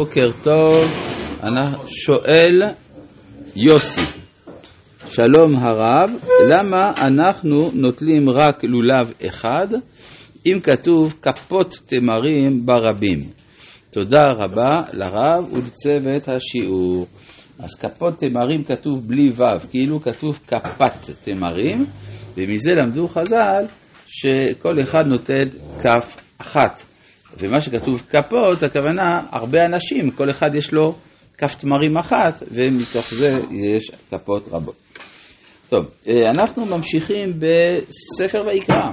בוקר 0.00 0.30
טוב, 0.42 0.84
שואל 1.86 2.62
יוסי, 3.56 4.00
שלום 5.06 5.56
הרב, 5.56 6.10
למה 6.50 6.90
אנחנו 6.96 7.70
נוטלים 7.74 8.30
רק 8.30 8.64
לולב 8.64 9.12
אחד 9.26 9.66
אם 10.46 10.60
כתוב 10.60 11.14
כפות 11.22 11.78
תמרים 11.86 12.66
ברבים? 12.66 13.20
תודה 13.90 14.24
רבה 14.36 14.80
לרב 14.92 15.52
ולצוות 15.52 16.28
השיעור. 16.28 17.06
אז 17.58 17.74
כפות 17.74 18.18
תמרים 18.18 18.64
כתוב 18.64 19.08
בלי 19.08 19.28
ו', 19.36 19.68
כאילו 19.70 20.00
כתוב 20.00 20.40
כפת 20.46 21.10
תמרים, 21.24 21.86
ומזה 22.36 22.70
למדו 22.72 23.08
חז"ל 23.08 23.64
שכל 24.06 24.74
אחד 24.82 25.06
נוטל 25.06 25.48
כף 25.82 26.16
אחת. 26.38 26.93
ומה 27.38 27.60
שכתוב 27.60 28.02
כפות, 28.10 28.62
הכוונה 28.62 29.20
הרבה 29.30 29.58
אנשים, 29.66 30.10
כל 30.10 30.30
אחד 30.30 30.54
יש 30.54 30.72
לו 30.72 30.94
כף 31.38 31.54
תמרים 31.54 31.96
אחת, 31.96 32.42
ומתוך 32.50 33.14
זה 33.14 33.40
יש 33.50 33.90
כפות 34.10 34.48
רבות. 34.48 34.76
טוב, 35.68 35.90
אה, 36.08 36.30
אנחנו 36.30 36.66
ממשיכים 36.66 37.32
בספר 37.38 38.44
ויקרא, 38.46 38.88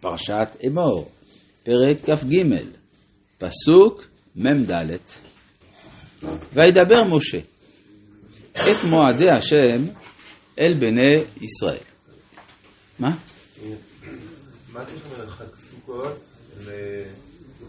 פרשת 0.00 0.56
אמור, 0.66 1.10
פרק 1.64 1.96
כ"ג, 2.04 2.36
פסוק 3.38 4.06
מ"ד. 4.36 4.72
וידבר 6.52 7.04
משה 7.10 7.38
את 8.54 8.84
מועדי 8.90 9.30
השם 9.30 9.84
אל 10.58 10.74
בני 10.74 11.24
ישראל. 11.40 11.78
מה? 12.98 13.16
מה 14.72 14.80
הקשר 14.80 15.30
חג 15.30 15.54
סוכות 15.54 16.35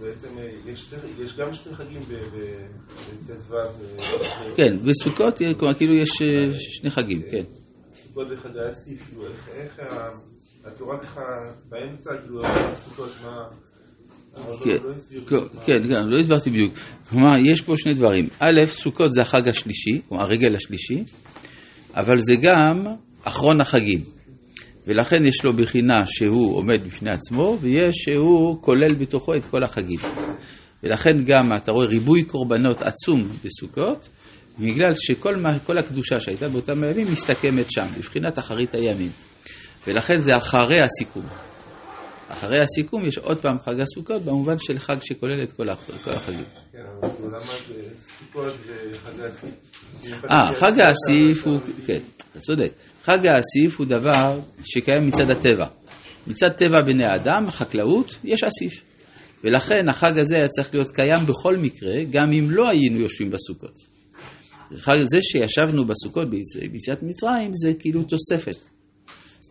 בעצם 0.01 0.37
אה, 0.37 0.49
יש, 0.65 0.93
יש 1.19 1.37
גם 1.37 1.55
שני 1.55 1.75
חגים 1.75 2.01
בט"ו. 2.01 3.55
כן, 4.55 4.77
בסוכות 4.85 5.37
כאילו 5.77 5.93
יש 6.01 6.21
אה, 6.21 6.53
שני 6.53 6.89
חגים, 6.89 7.21
כן. 7.31 7.43
סוכות 7.93 8.27
וחגי 8.31 8.59
אסיף, 8.69 9.07
כאילו 9.07 9.23
איך 9.53 9.79
התורה 10.65 10.99
ככה 10.99 11.21
באמצע, 11.69 12.09
כאילו 12.21 12.41
סוכות, 12.73 13.09
מה... 13.23 13.47
כן, 14.63 14.77
לא 15.31 15.41
כן, 15.65 15.73
גם, 15.89 16.09
לא 16.09 16.19
הסברתי 16.19 16.49
בדיוק. 16.49 16.73
כלומר, 17.09 17.33
יש 17.51 17.61
פה 17.61 17.73
שני 17.77 17.93
דברים. 17.93 18.27
א', 18.39 18.65
סוכות 18.65 19.11
זה 19.11 19.21
החג 19.21 19.47
השלישי, 19.47 20.01
כלומר 20.09 20.23
הרגל 20.23 20.55
השלישי, 20.55 21.03
אבל 21.93 22.17
זה 22.17 22.33
גם 22.41 22.95
אחרון 23.23 23.61
החגים. 23.61 24.16
ולכן 24.87 25.25
יש 25.25 25.45
לו 25.45 25.53
בחינה 25.53 26.05
שהוא 26.05 26.55
עומד 26.55 26.81
בפני 26.85 27.11
עצמו, 27.11 27.57
ויש 27.61 27.95
שהוא 27.95 28.61
כולל 28.61 28.93
בתוכו 28.99 29.35
את 29.35 29.45
כל 29.45 29.63
החגים. 29.63 29.99
ולכן 30.83 31.23
גם 31.25 31.55
אתה 31.55 31.71
רואה 31.71 31.87
ריבוי 31.87 32.23
קורבנות 32.23 32.81
עצום 32.81 33.27
בסוכות, 33.43 34.09
בגלל 34.59 34.93
שכל 34.95 35.77
הקדושה 35.79 36.19
שהייתה 36.19 36.49
באותם 36.49 36.83
הימים 36.83 37.07
מסתכמת 37.11 37.71
שם, 37.71 37.87
בבחינת 37.97 38.39
אחרית 38.39 38.75
הימים. 38.75 39.09
ולכן 39.87 40.17
זה 40.17 40.31
אחרי 40.37 40.81
הסיכום. 40.85 41.46
אחרי 42.27 42.61
הסיכום 42.61 43.05
יש 43.05 43.17
עוד 43.17 43.37
פעם 43.37 43.57
חג 43.59 43.79
הסוכות 43.81 44.21
במובן 44.21 44.55
של 44.59 44.79
חג 44.79 44.95
שכולל 45.01 45.43
את 45.43 45.51
כל 45.51 45.69
החגים. 45.69 46.43
כן, 46.71 46.77
אבל 47.01 47.09
למה 47.27 47.53
זה 47.67 47.83
סוכות 47.97 48.53
וחג 48.67 49.19
האסיף? 49.19 49.51
אה, 50.31 50.55
חג 50.55 50.79
האסיף 50.79 51.47
הוא, 51.47 51.59
כן, 51.85 51.99
אתה 52.31 52.39
צודק. 52.39 52.71
חג 53.03 53.19
האסיף 53.27 53.79
הוא 53.79 53.87
דבר 53.87 54.39
שקיים 54.65 55.07
מצד 55.07 55.29
הטבע. 55.29 55.65
מצד 56.27 56.49
טבע 56.57 56.81
בני 56.85 57.05
האדם, 57.05 57.47
החקלאות, 57.47 58.15
יש 58.23 58.43
אסיף. 58.43 58.83
ולכן 59.43 59.89
החג 59.89 60.11
הזה 60.21 60.35
היה 60.35 60.47
צריך 60.47 60.73
להיות 60.73 60.91
קיים 60.91 61.25
בכל 61.27 61.57
מקרה, 61.57 61.93
גם 62.11 62.31
אם 62.31 62.51
לא 62.51 62.69
היינו 62.69 62.99
יושבים 62.99 63.29
בסוכות. 63.29 63.73
זה 65.01 65.17
שישבנו 65.21 65.83
בסוכות 65.85 66.29
ביציאת 66.71 67.03
מצרים 67.03 67.51
זה 67.53 67.73
כאילו 67.79 68.03
תוספת. 68.03 68.76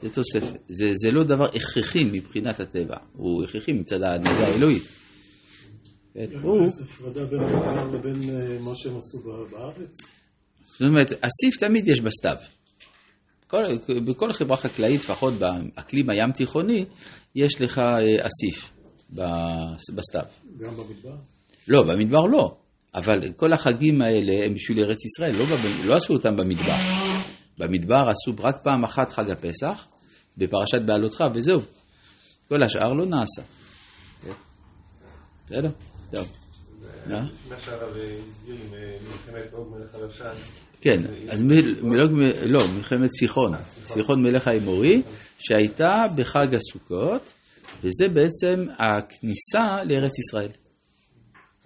זה 0.03 0.09
תוספת. 0.11 0.59
זה, 0.69 0.87
זה 0.93 1.11
לא 1.13 1.25
דבר 1.25 1.45
הכרחי 1.45 2.05
מבחינת 2.05 2.61
הטבע, 2.61 2.97
הוא 3.13 3.45
הכרחי 3.45 3.73
מצד 3.73 4.03
ההנהגה 4.03 4.47
האלוהית. 4.47 4.83
הוא... 6.43 6.69
הפרדה 6.83 7.25
בין 7.25 7.41
המדבר 7.41 7.85
לבין 7.85 8.31
אה, 8.31 8.59
מה 8.61 8.75
שהם 8.75 8.97
עשו 8.99 9.19
בארץ? 9.51 9.97
זאת 10.79 10.89
אומרת, 10.89 11.13
אסיף 11.13 11.57
תמיד 11.61 11.89
יש 11.89 12.01
בסתיו. 12.01 12.37
כל, 13.47 13.59
בכל 14.07 14.33
חברה 14.33 14.57
חקלאית, 14.57 15.01
לפחות 15.01 15.35
באקלים 15.35 16.11
הים 16.11 16.33
תיכוני, 16.33 16.85
יש 17.35 17.61
לך 17.61 17.79
אה, 17.79 18.27
אסיף 18.27 18.73
בסתיו. 19.95 20.25
גם 20.59 20.77
במדבר? 20.77 21.17
לא, 21.69 21.83
במדבר 21.83 22.27
לא. 22.33 22.57
אבל 22.95 23.33
כל 23.37 23.53
החגים 23.53 24.03
האלה 24.03 24.45
הם 24.45 24.55
בשביל 24.55 24.85
ארץ 24.85 25.05
ישראל, 25.05 25.37
לא, 25.37 25.45
לא 25.85 25.95
עשו 25.95 26.13
אותם 26.13 26.37
במדבר. 26.37 27.06
במדבר 27.59 28.09
עשו 28.09 28.43
רק 28.43 28.63
פעם 28.63 28.85
אחת 28.85 29.11
חג 29.11 29.31
הפסח, 29.31 29.87
בפרשת 30.39 30.83
בעלותך, 30.87 31.25
וזהו. 31.35 31.61
כל 32.49 32.63
השאר 32.63 32.93
לא 32.93 33.07
נעשה. 33.07 33.43
בסדר? 35.47 35.71
טוב. 36.11 36.33
מה 37.09 37.27
שהרב 37.61 37.91
הסביר 37.91 38.57
עם 38.67 38.75
אה, 38.75 38.97
מלחמת 39.09 39.53
עוג 39.53 39.77
מלך 39.77 39.95
הלשן. 39.95 40.33
כן, 40.81 41.03
אז 41.29 41.43
לא, 42.43 42.59
מלחמת 42.77 43.11
סיחון, 43.11 43.53
סיחון 43.85 44.23
מלך 44.23 44.49
האמורי, 44.49 45.03
שהייתה 45.39 46.05
בחג 46.17 46.55
הסוכות, 46.55 47.33
וזה 47.83 48.09
בעצם 48.09 48.67
הכניסה 48.79 49.85
לארץ 49.85 50.19
ישראל. 50.19 50.51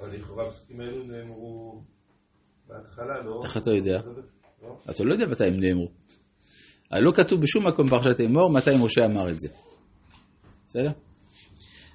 אבל 0.00 0.08
לכאורה 0.14 0.48
הפסוקים 0.48 0.80
האלו 0.80 1.04
נאמרו 1.04 1.82
בהתחלה, 2.68 3.22
לא? 3.24 3.40
איך 3.44 3.56
אתה 3.56 3.70
יודע? 3.70 4.00
אתה 4.90 5.04
לא 5.04 5.12
יודע 5.12 5.26
מתי 5.26 5.44
הם 5.44 5.56
נאמרו. 5.60 5.88
לא 6.92 7.12
כתוב 7.12 7.40
בשום 7.40 7.66
מקום 7.66 7.86
בפרשת 7.86 8.20
אמור 8.20 8.50
מתי 8.50 8.70
משה 8.84 9.04
אמר 9.04 9.30
את 9.30 9.38
זה. 9.38 9.48
בסדר? 10.66 10.90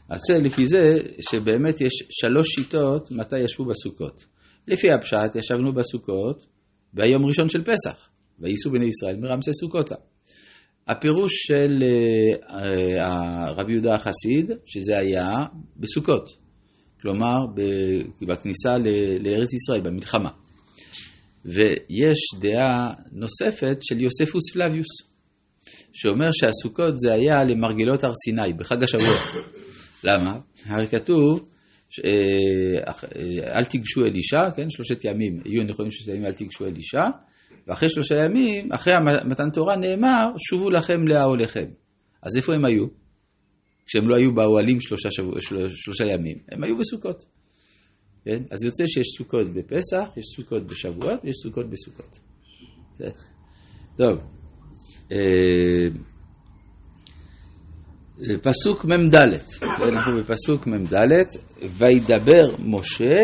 אז 0.09 0.19
זה 0.27 0.39
לפי 0.41 0.65
זה 0.65 0.99
שבאמת 1.19 1.81
יש 1.81 1.93
שלוש 2.09 2.47
שיטות 2.49 3.11
מתי 3.11 3.39
ישבו 3.39 3.65
בסוכות. 3.65 4.25
לפי 4.67 4.91
הפשט 4.91 5.35
ישבנו 5.35 5.73
בסוכות 5.73 6.45
ביום 6.93 7.25
ראשון 7.25 7.49
של 7.49 7.63
פסח, 7.63 8.09
וייסעו 8.39 8.71
בני 8.71 8.85
ישראל 8.85 9.17
מרמסי 9.19 9.53
סוכותה. 9.53 9.95
הפירוש 10.87 11.33
של 11.47 11.83
אה, 12.49 13.51
רבי 13.51 13.73
יהודה 13.73 13.95
החסיד, 13.95 14.51
שזה 14.65 14.97
היה 14.97 15.27
בסוכות, 15.77 16.29
כלומר 17.01 17.45
בכניסה 18.27 18.69
לארץ 19.19 19.53
ישראל, 19.53 19.81
במלחמה. 19.81 20.29
ויש 21.45 22.19
דעה 22.39 22.93
נוספת 23.11 23.77
של 23.81 24.01
יוספוס 24.01 24.53
פלביוס, 24.53 24.87
שאומר 25.93 26.29
שהסוכות 26.31 26.97
זה 26.97 27.13
היה 27.13 27.43
למרגלות 27.43 28.03
הר 28.03 28.11
סיני, 28.25 28.53
בחג 28.53 28.83
השבועות. 28.83 29.45
למה? 30.03 30.39
הרי 30.65 30.87
כתוב 30.87 31.49
אה, 32.05 33.57
אל 33.57 33.65
תיגשו 33.65 34.01
אל 34.01 34.15
אישה, 34.15 34.51
כן, 34.55 34.69
שלושת 34.69 35.05
ימים, 35.05 35.41
יהיו 35.45 35.63
נכונים 35.63 35.91
שלושת 35.91 36.07
ימים 36.07 36.25
אל 36.25 36.33
תיגשו 36.33 36.65
אל 36.65 36.75
אישה, 36.75 37.03
ואחרי 37.67 37.89
שלושה 37.89 38.15
ימים, 38.15 38.71
אחרי 38.71 38.93
מתן 39.25 39.49
תורה 39.53 39.75
נאמר, 39.75 40.27
שובו 40.49 40.69
לכם 40.69 41.07
לאהוליכם. 41.07 41.65
אז 42.23 42.37
איפה 42.37 42.53
הם 42.53 42.65
היו? 42.65 42.85
כשהם 43.85 44.09
לא 44.09 44.15
היו 44.15 44.35
באוהלים 44.35 44.81
שלושה, 44.81 45.11
שבוע, 45.11 45.33
שלושה 45.69 46.05
ימים, 46.05 46.37
הם 46.51 46.63
היו 46.63 46.77
בסוכות. 46.77 47.25
כן? 48.25 48.43
אז 48.51 48.63
יוצא 48.63 48.83
שיש 48.87 49.07
סוכות 49.17 49.47
בפסח, 49.47 50.09
יש 50.17 50.25
סוכות 50.35 50.63
בשבועות, 50.67 51.19
יש 51.23 51.35
סוכות 51.43 51.65
בסוכות. 51.69 52.19
טוב. 53.97 54.19
אה, 55.11 55.87
פסוק 58.41 58.85
מ"ד, 58.85 59.15
אנחנו 59.63 60.17
בפסוק 60.17 60.67
מ"ד, 60.67 60.95
וידבר 61.77 62.43
משה 62.59 63.15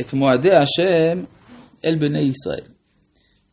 את 0.00 0.12
מועדי 0.12 0.52
השם 0.52 1.24
אל 1.84 1.96
בני 1.96 2.20
ישראל. 2.20 2.72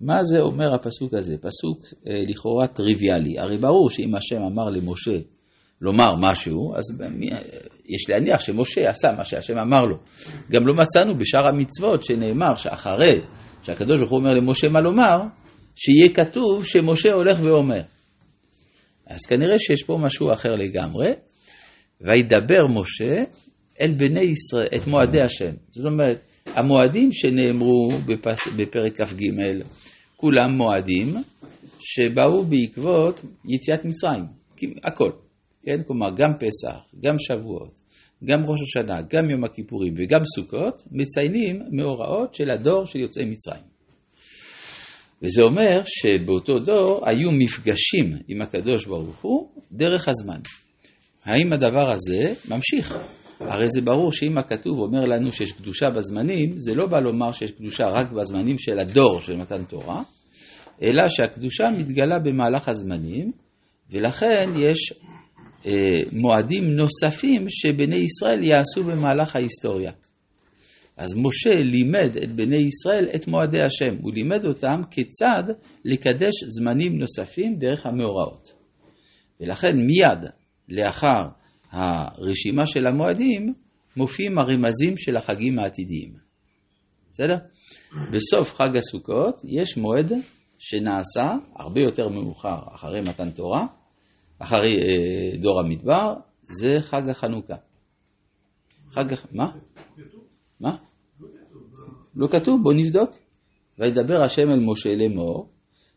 מה 0.02 0.24
זה 0.24 0.40
אומר 0.40 0.74
הפסוק 0.74 1.14
הזה? 1.14 1.38
פסוק 1.38 1.86
אה, 2.08 2.24
לכאורה 2.28 2.68
טריוויאלי. 2.68 3.40
הרי 3.40 3.58
ברור 3.58 3.90
שאם 3.90 4.16
השם 4.16 4.42
אמר 4.42 4.70
למשה 4.70 5.20
לומר 5.82 6.12
משהו, 6.32 6.76
אז 6.76 6.84
יש 7.90 8.10
להניח 8.10 8.40
שמשה 8.40 8.90
עשה 8.90 9.08
מה 9.18 9.26
שהשם 9.26 9.58
אמר 9.58 9.86
לו. 9.86 9.98
גם 10.52 10.68
לא 10.68 10.74
מצאנו 10.74 11.18
בשאר 11.18 11.48
המצוות 11.48 12.04
שנאמר 12.04 12.56
שאחרי 12.56 13.22
שהקדוש 13.64 14.00
ברוך 14.00 14.12
הוא 14.12 14.20
אומר 14.20 14.34
למשה 14.34 14.68
מה 14.70 14.80
לומר, 14.80 15.18
שיהיה 15.76 16.10
כתוב 16.14 16.66
שמשה 16.66 17.14
הולך 17.14 17.38
ואומר. 17.44 17.82
אז 19.08 19.26
כנראה 19.26 19.60
שיש 19.60 19.84
פה 19.84 19.98
משהו 20.02 20.34
אחר 20.34 20.56
לגמרי. 20.56 21.08
וידבר 22.02 22.68
משה 22.80 23.24
אל 23.82 23.94
בני 23.98 24.22
ישראל, 24.22 24.68
את 24.76 24.88
מועדי 24.88 25.22
השם. 25.22 25.52
זאת 25.70 25.86
אומרת, 25.86 26.22
המועדים 26.46 27.10
שנאמרו 27.12 27.90
בפס, 28.06 28.48
בפרק 28.58 29.02
כ"ג, 29.02 29.24
כולם 30.16 30.52
מועדים 30.52 31.16
שבאו 31.80 32.44
בעקבות 32.44 33.22
יציאת 33.46 33.86
מצרים, 33.86 34.26
הכל. 34.84 35.12
כן, 35.64 35.84
כלומר, 35.88 36.10
גם 36.10 36.34
פסח, 36.40 36.78
גם 37.04 37.16
שבועות, 37.20 37.79
גם 38.24 38.46
ראש 38.46 38.60
השנה, 38.62 39.02
גם 39.14 39.30
יום 39.30 39.44
הכיפורים 39.44 39.94
וגם 39.98 40.20
סוכות, 40.36 40.82
מציינים 40.92 41.62
מאורעות 41.72 42.36
של 42.36 42.50
הדור 42.50 42.86
של 42.86 43.00
יוצאי 43.00 43.26
מצרים. 43.26 43.70
וזה 45.22 45.42
אומר 45.42 45.82
שבאותו 45.86 46.60
דור 46.60 47.10
היו 47.10 47.32
מפגשים 47.32 48.18
עם 48.28 48.42
הקדוש 48.42 48.86
ברוך 48.86 49.22
הוא 49.22 49.50
דרך 49.72 50.08
הזמן. 50.08 50.40
האם 51.24 51.54
הדבר 51.54 51.92
הזה 51.92 52.34
ממשיך? 52.50 52.98
הרי 53.40 53.70
זה 53.70 53.82
ברור 53.82 54.12
שאם 54.12 54.38
הכתוב 54.38 54.80
אומר 54.80 55.04
לנו 55.04 55.32
שיש 55.32 55.52
קדושה 55.52 55.86
בזמנים, 55.96 56.58
זה 56.58 56.76
לא 56.76 56.88
בא 56.88 57.00
לומר 57.00 57.32
שיש 57.32 57.52
קדושה 57.52 57.88
רק 57.88 58.12
בזמנים 58.12 58.60
של 58.60 58.80
הדור 58.80 59.20
של 59.20 59.36
מתן 59.36 59.64
תורה, 59.64 60.04
אלא 60.82 61.10
שהקדושה 61.10 61.64
מתגלה 61.78 62.20
במהלך 62.20 62.70
הזמנים, 62.70 63.32
ולכן 63.92 64.50
יש 64.56 64.94
מועדים 66.12 66.64
נוספים 66.76 67.46
שבני 67.50 67.96
ישראל 67.96 68.44
יעשו 68.44 68.84
במהלך 68.84 69.36
ההיסטוריה. 69.36 69.92
אז 70.98 71.14
משה 71.16 71.50
לימד 71.50 72.18
את 72.24 72.32
בני 72.32 72.58
ישראל 72.58 73.08
את 73.16 73.28
מועדי 73.28 73.62
השם, 73.62 73.96
הוא 74.02 74.14
לימד 74.14 74.46
אותם 74.46 74.82
כיצד 74.92 75.44
לקדש 75.86 76.44
זמנים 76.48 77.00
נוספים 77.00 77.56
דרך 77.56 77.86
המאורעות. 77.86 78.54
ולכן 79.40 79.76
מיד 79.76 80.30
לאחר 80.70 81.22
הרשימה 81.72 82.66
של 82.66 82.88
המועדים 82.88 83.54
מופיעים 83.98 84.40
הרמזים 84.40 84.98
של 84.98 85.16
החגים 85.16 85.60
העתידיים. 85.60 86.14
בסדר? 87.12 87.38
בסוף 88.14 88.54
חג 88.54 88.78
הסוכות 88.78 89.42
יש 89.44 89.78
מועד 89.78 90.12
שנעשה 90.58 91.26
הרבה 91.56 91.82
יותר 91.82 92.10
מאוחר 92.10 92.60
אחרי 92.76 93.02
מתן 93.02 93.30
תורה, 93.30 93.66
אחרי 94.40 94.78
אה, 94.78 95.38
דור 95.38 95.60
המדבר, 95.60 96.14
זה 96.42 96.70
חג 96.80 97.10
החנוכה. 97.10 97.56
חג, 98.92 99.06
מה? 99.32 99.52
מה? 100.60 100.76
לא 102.16 102.28
כתוב, 102.28 102.64
בוא 102.64 102.74
נבדוק. 102.74 103.10
וידבר 103.80 104.24
השם 104.24 104.42
אל 104.42 104.60
משה 104.66 104.90
לאמור, 104.90 105.50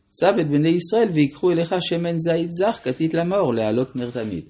צב 0.08 0.38
את 0.40 0.48
בני 0.48 0.68
ישראל 0.68 1.08
ויקחו 1.08 1.50
אליך 1.50 1.74
שמן 1.80 2.18
זית 2.18 2.52
זך 2.52 2.80
כתית 2.84 3.14
למאור 3.14 3.54
להעלות 3.54 3.96
נר 3.96 4.10
תמיד. 4.10 4.44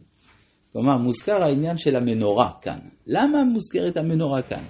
כלומר, 0.73 0.99
מוזכר 0.99 1.43
העניין 1.43 1.79
של 1.79 1.97
המנורה 1.97 2.51
כאן. 2.63 2.79
למה 3.07 3.45
מוזכרת 3.45 3.97
המנורה 3.97 4.43
כאן? 4.43 4.65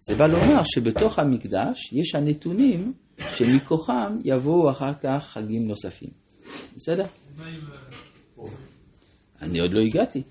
זה 0.00 0.14
בא 0.14 0.26
לומר 0.26 0.62
שבתוך 0.64 1.18
המקדש 1.18 1.92
יש 1.92 2.14
הנתונים 2.14 2.92
שמכוחם 3.34 4.18
יבואו 4.24 4.70
אחר 4.70 4.94
כך 5.02 5.28
חגים 5.32 5.68
נוספים. 5.68 6.10
בסדר? 6.76 7.04
אני 9.42 9.60
עוד 9.60 9.70
לא 9.72 9.80
הגעתי, 9.80 10.22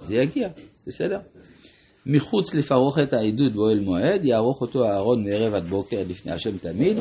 זה 0.00 0.14
יגיע, 0.14 0.48
בסדר? 0.86 1.18
מחוץ 2.06 2.54
לפרוכת 2.54 3.12
העדות 3.12 3.52
באוהל 3.52 3.80
מועד, 3.80 4.24
יערוך 4.24 4.60
אותו 4.60 4.84
אהרון 4.84 5.24
מערב 5.24 5.54
עד 5.54 5.64
בוקר 5.64 6.02
לפני 6.08 6.32
השם 6.32 6.58
תמיד, 6.58 6.98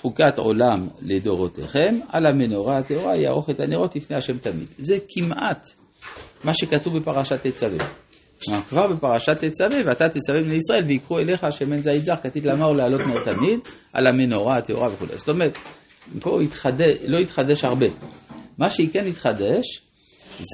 חוקת 0.00 0.38
עולם 0.38 0.88
לדורותיכם, 1.02 1.98
על 2.08 2.26
המנורה 2.26 2.78
הטהורה 2.78 3.16
יערוך 3.16 3.50
את 3.50 3.60
הנרות 3.60 3.96
לפני 3.96 4.16
השם 4.16 4.38
תמיד. 4.38 4.66
זה 4.78 4.98
כמעט 5.08 5.66
מה 6.44 6.54
שכתוב 6.54 6.98
בפרשת 6.98 7.46
תצווה. 7.46 7.86
כלומר, 8.44 8.62
כבר 8.62 8.86
בפרשת 8.86 9.44
תצווה, 9.44 9.80
ואתה 9.86 10.04
תצווה 10.08 10.42
בני 10.42 10.54
ישראל 10.54 10.84
ויקחו 10.86 11.18
אליך 11.18 11.46
שמן 11.50 11.82
זית 11.82 12.04
זך, 12.04 12.18
כתית 12.22 12.44
לאמר 12.44 12.72
לעלות 12.72 13.00
נר 13.00 13.34
תמיד, 13.34 13.60
על 13.92 14.06
המנורה 14.06 14.56
הטהורה 14.58 14.92
וכו'. 14.92 15.06
זאת 15.16 15.28
אומרת, 15.28 15.58
פה 16.20 16.40
התחדש, 16.42 16.96
לא 17.06 17.18
התחדש 17.18 17.64
הרבה. 17.64 17.86
מה 18.58 18.70
שכן 18.70 19.06
התחדש, 19.06 19.80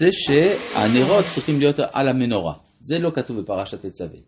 זה 0.00 0.12
שהנרות 0.12 1.25
צריכים 1.35 1.61
להיות 1.61 1.79
על 1.79 2.08
המנורה. 2.08 2.55
זה 2.81 2.99
לא 2.99 3.11
כתוב 3.14 3.41
בפרשת 3.41 3.87
תצווה. 3.87 4.19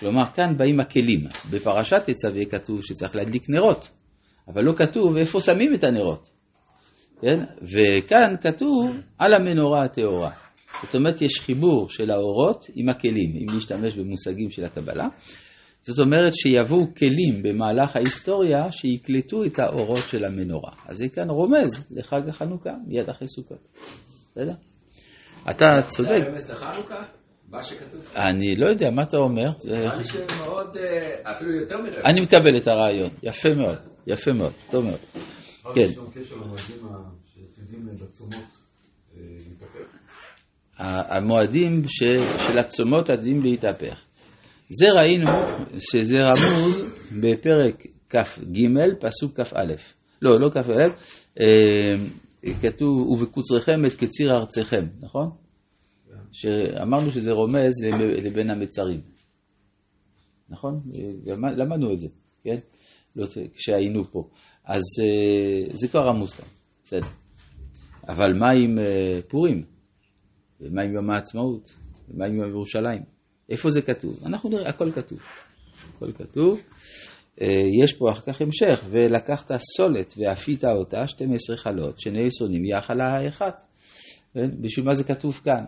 כלומר, 0.00 0.32
כאן 0.34 0.56
באים 0.58 0.80
הכלים. 0.80 1.20
בפרשת 1.50 2.02
תצווה 2.04 2.44
כתוב 2.44 2.82
שצריך 2.82 3.16
להדליק 3.16 3.42
נרות, 3.48 3.88
אבל 4.48 4.64
לא 4.64 4.72
כתוב 4.76 5.16
איפה 5.16 5.40
שמים 5.40 5.74
את 5.74 5.84
הנרות. 5.84 6.28
כן? 7.20 7.44
וכאן 7.62 8.36
כתוב 8.40 8.96
על 9.18 9.34
המנורה 9.34 9.84
הטהורה. 9.84 10.30
זאת 10.82 10.94
אומרת, 10.94 11.22
יש 11.22 11.40
חיבור 11.40 11.88
של 11.88 12.10
האורות 12.10 12.64
עם 12.74 12.88
הכלים, 12.88 13.32
אם 13.36 13.54
להשתמש 13.54 13.94
במושגים 13.94 14.50
של 14.50 14.64
הקבלה. 14.64 15.08
זאת 15.82 15.98
אומרת 15.98 16.32
שיבואו 16.36 16.94
כלים 16.94 17.42
במהלך 17.42 17.96
ההיסטוריה 17.96 18.72
שיקלטו 18.72 19.44
את 19.44 19.58
האורות 19.58 20.02
של 20.08 20.24
המנורה. 20.24 20.72
אז 20.86 20.96
זה 20.96 21.08
כאן 21.08 21.30
רומז 21.30 21.86
לחג 21.90 22.28
החנוכה, 22.28 22.70
מיד 22.86 23.08
אחרי 23.08 23.28
סוכות. 23.28 23.58
בסדר? 24.32 24.52
אתה 25.50 25.66
צודק. 25.88 26.08
זה 26.08 26.30
רמז 26.30 26.50
לחנוכה? 26.50 27.02
מה 27.50 27.62
שכתוב? 27.62 28.12
אני 28.16 28.56
לא 28.56 28.66
יודע, 28.66 28.90
מה 28.90 29.02
אתה 29.02 29.16
אומר? 29.16 29.50
זה... 29.58 29.70
נראה 29.70 29.98
לי 29.98 30.04
שמאוד, 30.04 30.76
אה, 30.76 31.32
אפילו 31.32 31.52
יותר 31.52 31.76
מרמז. 31.78 32.04
אני 32.04 32.20
מקבל 32.20 32.56
את 32.56 32.68
הרעיון, 32.68 33.10
יפה 33.22 33.48
מאוד, 33.48 33.78
יפה 34.06 34.32
מאוד, 34.32 34.52
טוב 34.70 34.84
מאוד. 34.84 34.98
כן. 35.74 35.80
יש 35.80 35.96
גם 35.96 36.04
קשר 36.14 36.36
למועדים 36.36 36.80
שעתידים 37.34 37.88
בצומות 37.94 38.44
אה, 39.16 39.20
להתהפך. 39.48 39.98
המועדים 40.78 41.82
של 41.88 42.58
הצומות 42.58 43.10
עתידים 43.10 43.42
להתהפך. 43.42 44.04
זה 44.70 44.92
ראינו 44.92 45.30
שזה 45.78 46.16
רמוז 46.18 46.76
בפרק 47.20 47.86
כ"ג, 48.10 48.68
פסוק 49.00 49.40
כ"א. 49.40 49.72
לא, 50.22 50.40
לא 50.40 50.50
כ"א, 50.50 50.70
אה, 51.40 52.54
כתוב, 52.60 53.08
ובקוצריכם 53.08 53.86
את 53.86 53.92
קציר 53.92 54.32
ארציכם, 54.32 54.86
נכון? 55.00 55.30
שאמרנו 56.32 57.10
שזה 57.10 57.32
רומז 57.32 57.84
לבין 58.24 58.50
המצרים. 58.50 59.00
נכון? 60.48 60.80
למדנו 61.36 61.92
את 61.92 61.98
זה, 61.98 62.08
כן? 62.42 62.56
לא, 63.16 63.26
כשהיינו 63.54 64.04
פה. 64.10 64.28
אז 64.64 64.82
אה, 65.02 65.74
זה 65.74 65.88
כבר 65.88 66.00
רמוז 66.08 66.32
כאן, 66.32 66.48
בסדר. 66.84 67.06
אבל 68.08 68.34
מה 68.34 68.50
עם 68.50 68.78
אה, 68.78 69.22
פורים? 69.28 69.64
ומה 70.60 70.82
עם 70.82 70.94
יום 70.94 71.10
העצמאות? 71.10 71.74
ומה 72.08 72.26
עם 72.26 72.36
יום 72.36 72.50
ירושלים? 72.50 73.17
איפה 73.48 73.70
זה 73.70 73.82
כתוב? 73.82 74.20
אנחנו 74.26 74.50
נראה, 74.50 74.68
הכל 74.68 74.90
כתוב. 74.90 75.18
הכל 75.96 76.12
כתוב. 76.12 76.60
אה, 77.40 77.60
יש 77.84 77.92
פה 77.92 78.10
אחר 78.10 78.32
כך 78.32 78.40
המשך, 78.40 78.84
ולקחת 78.90 79.52
סולת 79.76 80.14
ואפית 80.16 80.64
אותה 80.64 81.06
12 81.06 81.56
חלות, 81.56 82.00
שני 82.00 82.20
יסונים 82.20 82.64
יחלה 82.64 83.08
האחד. 83.08 83.50
כן? 84.34 84.50
בשביל 84.60 84.86
מה 84.86 84.94
זה 84.94 85.04
כתוב 85.04 85.40
כאן? 85.44 85.64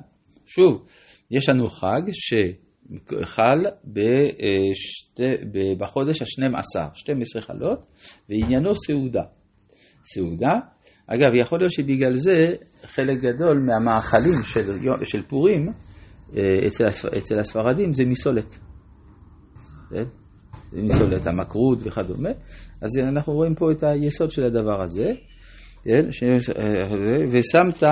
שוב, 0.46 0.86
יש 1.30 1.48
לנו 1.48 1.68
חג 1.68 2.02
שחל 2.12 3.58
בשתי, 3.84 5.22
בחודש 5.78 6.22
ה-12, 6.22 6.94
12 6.94 7.42
חלות, 7.42 7.86
ועניינו 8.28 8.70
סעודה. 8.86 9.22
סעודה, 10.04 10.52
אגב, 11.06 11.34
יכול 11.40 11.58
להיות 11.58 11.72
שבגלל 11.72 12.16
זה 12.16 12.32
חלק 12.84 13.18
גדול 13.18 13.62
מהמאכלים 13.66 14.42
של, 14.44 14.62
של 15.04 15.22
פורים 15.22 15.68
אה, 15.68 15.89
אצל, 16.66 16.84
אצל 17.18 17.38
הספרדים 17.38 17.92
זה 17.94 18.04
מסולת. 18.04 18.58
כן? 19.90 20.04
זה 20.72 20.82
מסולת, 20.82 21.26
המקרות 21.26 21.78
וכדומה. 21.82 22.30
אז 22.80 22.98
אנחנו 22.98 23.32
רואים 23.32 23.54
פה 23.54 23.72
את 23.72 23.82
היסוד 23.82 24.30
של 24.30 24.44
הדבר 24.44 24.82
הזה. 24.82 25.12
כן? 25.84 26.04
אה, 26.58 26.88
ושמת, 27.32 27.82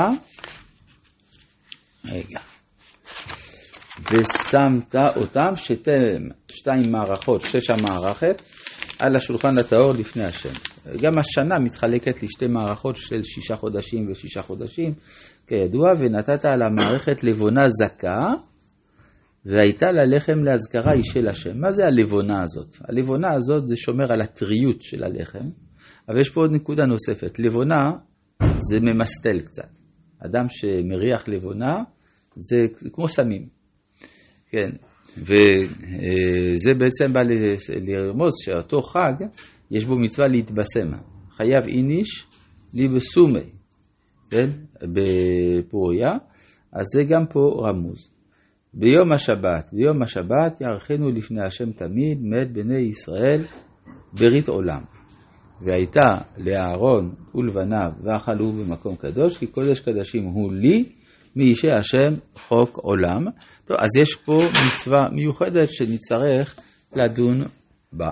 רגע, 2.04 2.40
ושמת 4.12 4.94
אותם 5.16 5.56
שתיים 6.48 6.92
מערכות, 6.92 7.40
שש 7.40 7.70
המערכת, 7.70 8.42
על 8.98 9.16
השולחן 9.16 9.58
הטהור 9.58 9.92
לפני 9.92 10.24
השם. 10.24 10.52
גם 11.02 11.18
השנה 11.18 11.58
מתחלקת 11.58 12.22
לשתי 12.22 12.46
מערכות 12.46 12.96
של 12.96 13.22
שישה 13.22 13.56
חודשים 13.56 14.10
ושישה 14.10 14.42
חודשים, 14.42 14.92
כידוע, 15.46 15.92
ונתת 15.98 16.44
על 16.44 16.62
המערכת 16.62 17.24
לבונה 17.24 17.68
זכה, 17.68 18.34
והייתה 19.44 19.86
לה 19.86 20.16
לחם 20.16 20.44
להזכרה 20.44 20.92
היא 20.94 21.04
של 21.04 21.28
השם. 21.28 21.60
מה 21.60 21.70
זה 21.70 21.82
הלבונה 21.84 22.42
הזאת? 22.42 22.76
הלבונה 22.88 23.32
הזאת 23.32 23.68
זה 23.68 23.76
שומר 23.76 24.12
על 24.12 24.20
הטריות 24.20 24.82
של 24.82 25.04
הלחם, 25.04 25.44
אבל 26.08 26.20
יש 26.20 26.30
פה 26.30 26.40
עוד 26.40 26.50
נקודה 26.52 26.82
נוספת. 26.86 27.38
לבונה 27.38 27.90
זה 28.58 28.80
ממסטל 28.80 29.40
קצת. 29.40 29.68
אדם 30.18 30.44
שמריח 30.48 31.28
לבונה 31.28 31.82
זה 32.36 32.66
כמו 32.92 33.08
סמים. 33.08 33.46
כן, 34.50 34.70
וזה 35.16 36.70
בעצם 36.78 37.12
בא 37.12 37.20
לרמוז 37.80 38.32
שאותו 38.44 38.82
חג, 38.82 39.12
יש 39.70 39.84
בו 39.84 39.98
מצווה 39.98 40.28
להתבשם. 40.28 40.90
חייב 41.30 41.62
איניש 41.66 42.26
ליבסומי, 42.74 43.50
כן, 44.30 44.46
בפוריה, 44.82 46.12
אז 46.72 46.84
זה 46.94 47.04
גם 47.04 47.26
פה 47.26 47.66
רמוז. 47.66 48.10
ביום 48.74 49.12
השבת, 49.12 49.70
ביום 49.72 50.02
השבת 50.02 50.60
יערכנו 50.60 51.10
לפני 51.10 51.42
השם 51.42 51.72
תמיד 51.72 52.18
מאת 52.22 52.52
בני 52.52 52.78
ישראל 52.78 53.42
ברית 54.12 54.48
עולם. 54.48 54.82
והייתה 55.60 56.18
לאהרון 56.36 57.14
ולבניו 57.34 57.90
ואכלו 58.02 58.52
במקום 58.52 58.96
קדוש, 58.96 59.38
כי 59.38 59.46
קודש 59.46 59.80
קדשים 59.80 60.24
הוא 60.24 60.52
לי, 60.52 60.84
מאישי 61.36 61.70
השם 61.70 62.14
חוק 62.34 62.76
עולם. 62.76 63.24
טוב, 63.64 63.76
אז 63.80 63.88
יש 64.00 64.14
פה 64.14 64.42
מצווה 64.66 65.08
מיוחדת 65.12 65.68
שנצטרך 65.70 66.58
לדון 66.96 67.42
בה. 67.92 68.10